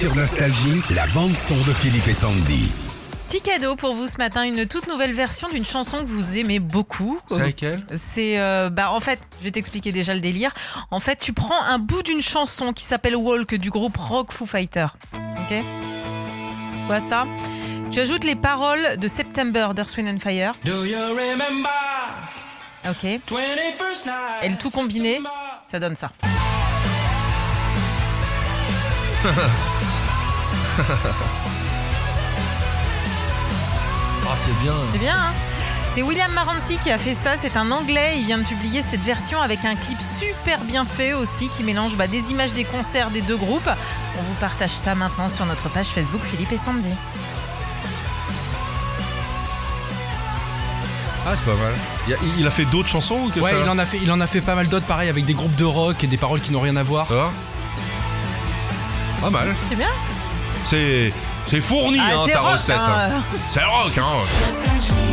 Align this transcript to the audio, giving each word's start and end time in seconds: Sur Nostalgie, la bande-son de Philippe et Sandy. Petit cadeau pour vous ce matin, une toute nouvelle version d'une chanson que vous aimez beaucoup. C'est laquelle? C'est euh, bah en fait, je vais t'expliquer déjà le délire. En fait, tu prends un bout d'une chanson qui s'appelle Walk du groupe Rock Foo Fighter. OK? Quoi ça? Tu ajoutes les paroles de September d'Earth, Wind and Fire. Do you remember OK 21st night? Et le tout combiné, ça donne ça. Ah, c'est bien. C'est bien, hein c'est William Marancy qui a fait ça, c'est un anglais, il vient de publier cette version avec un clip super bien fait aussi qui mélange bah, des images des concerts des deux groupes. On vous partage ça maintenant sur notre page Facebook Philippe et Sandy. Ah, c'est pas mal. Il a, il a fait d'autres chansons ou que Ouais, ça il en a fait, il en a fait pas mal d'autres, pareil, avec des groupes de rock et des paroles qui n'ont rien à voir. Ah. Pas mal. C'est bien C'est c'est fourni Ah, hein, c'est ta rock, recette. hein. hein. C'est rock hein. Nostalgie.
Sur 0.00 0.16
Nostalgie, 0.16 0.80
la 0.94 1.06
bande-son 1.08 1.56
de 1.56 1.74
Philippe 1.74 2.08
et 2.08 2.14
Sandy. 2.14 2.70
Petit 3.28 3.42
cadeau 3.42 3.76
pour 3.76 3.94
vous 3.94 4.06
ce 4.06 4.16
matin, 4.16 4.44
une 4.44 4.64
toute 4.64 4.86
nouvelle 4.86 5.12
version 5.12 5.46
d'une 5.50 5.66
chanson 5.66 5.98
que 5.98 6.06
vous 6.06 6.38
aimez 6.38 6.58
beaucoup. 6.58 7.20
C'est 7.28 7.38
laquelle? 7.38 7.84
C'est 7.96 8.40
euh, 8.40 8.70
bah 8.70 8.92
en 8.92 9.00
fait, 9.00 9.20
je 9.40 9.44
vais 9.44 9.50
t'expliquer 9.50 9.92
déjà 9.92 10.14
le 10.14 10.20
délire. 10.20 10.54
En 10.90 11.00
fait, 11.00 11.16
tu 11.16 11.34
prends 11.34 11.62
un 11.64 11.78
bout 11.78 12.02
d'une 12.02 12.22
chanson 12.22 12.72
qui 12.72 12.84
s'appelle 12.84 13.14
Walk 13.14 13.56
du 13.56 13.68
groupe 13.68 13.98
Rock 13.98 14.32
Foo 14.32 14.46
Fighter. 14.46 14.86
OK? 15.12 15.64
Quoi 16.86 17.00
ça? 17.00 17.26
Tu 17.90 18.00
ajoutes 18.00 18.24
les 18.24 18.36
paroles 18.36 18.96
de 18.96 19.06
September 19.06 19.68
d'Earth, 19.76 19.94
Wind 19.98 20.08
and 20.08 20.20
Fire. 20.20 20.52
Do 20.64 20.86
you 20.86 20.96
remember 20.96 21.68
OK 22.88 23.04
21st 23.04 24.06
night? 24.06 24.44
Et 24.44 24.48
le 24.48 24.56
tout 24.56 24.70
combiné, 24.70 25.20
ça 25.70 25.78
donne 25.78 25.96
ça. 25.96 26.10
Ah, 34.32 34.36
c'est 34.36 34.56
bien. 34.62 34.74
C'est 34.92 34.98
bien, 34.98 35.16
hein 35.16 35.32
c'est 35.92 36.02
William 36.02 36.30
Marancy 36.32 36.78
qui 36.84 36.90
a 36.92 36.98
fait 36.98 37.14
ça, 37.14 37.32
c'est 37.36 37.56
un 37.56 37.72
anglais, 37.72 38.14
il 38.16 38.24
vient 38.24 38.38
de 38.38 38.44
publier 38.44 38.80
cette 38.80 39.00
version 39.00 39.42
avec 39.42 39.64
un 39.64 39.74
clip 39.74 39.98
super 40.00 40.60
bien 40.60 40.84
fait 40.84 41.14
aussi 41.14 41.48
qui 41.48 41.64
mélange 41.64 41.96
bah, 41.96 42.06
des 42.06 42.30
images 42.30 42.52
des 42.52 42.62
concerts 42.62 43.10
des 43.10 43.22
deux 43.22 43.36
groupes. 43.36 43.68
On 44.18 44.22
vous 44.22 44.34
partage 44.40 44.70
ça 44.70 44.94
maintenant 44.94 45.28
sur 45.28 45.46
notre 45.46 45.68
page 45.68 45.88
Facebook 45.88 46.22
Philippe 46.22 46.52
et 46.52 46.58
Sandy. 46.58 46.92
Ah, 51.26 51.32
c'est 51.36 51.50
pas 51.50 51.56
mal. 51.56 51.74
Il 52.06 52.14
a, 52.14 52.16
il 52.38 52.46
a 52.46 52.50
fait 52.50 52.64
d'autres 52.66 52.88
chansons 52.88 53.22
ou 53.26 53.28
que 53.28 53.40
Ouais, 53.40 53.50
ça 53.50 53.58
il 53.58 53.68
en 53.68 53.78
a 53.78 53.84
fait, 53.84 53.98
il 54.00 54.12
en 54.12 54.20
a 54.20 54.26
fait 54.28 54.40
pas 54.40 54.54
mal 54.54 54.68
d'autres, 54.68 54.86
pareil, 54.86 55.08
avec 55.08 55.24
des 55.24 55.34
groupes 55.34 55.56
de 55.56 55.64
rock 55.64 56.04
et 56.04 56.06
des 56.06 56.16
paroles 56.16 56.40
qui 56.40 56.52
n'ont 56.52 56.60
rien 56.60 56.76
à 56.76 56.84
voir. 56.84 57.08
Ah. 57.10 57.30
Pas 59.20 59.30
mal. 59.30 59.54
C'est 59.68 59.76
bien 59.76 59.88
C'est 60.64 61.12
c'est 61.48 61.60
fourni 61.60 61.98
Ah, 62.00 62.10
hein, 62.14 62.22
c'est 62.26 62.32
ta 62.32 62.40
rock, 62.40 62.52
recette. 62.52 62.76
hein. 62.76 63.10
hein. 63.16 63.22
C'est 63.48 63.64
rock 63.64 63.98
hein. 63.98 64.22
Nostalgie. 64.46 65.09